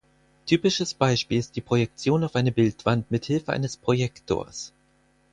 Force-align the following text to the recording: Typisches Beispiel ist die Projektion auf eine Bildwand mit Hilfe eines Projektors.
Typisches 0.47 0.95
Beispiel 0.95 1.37
ist 1.37 1.55
die 1.55 1.61
Projektion 1.61 2.23
auf 2.23 2.35
eine 2.35 2.51
Bildwand 2.51 3.11
mit 3.11 3.25
Hilfe 3.25 3.53
eines 3.53 3.77
Projektors. 3.77 4.73